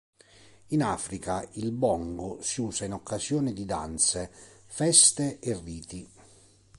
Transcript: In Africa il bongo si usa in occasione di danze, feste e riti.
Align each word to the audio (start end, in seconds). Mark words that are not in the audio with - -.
In 0.69 0.81
Africa 0.81 1.47
il 1.57 1.71
bongo 1.71 2.39
si 2.41 2.59
usa 2.61 2.85
in 2.85 2.93
occasione 2.93 3.53
di 3.53 3.65
danze, 3.65 4.31
feste 4.65 5.37
e 5.37 5.55
riti. 5.61 6.09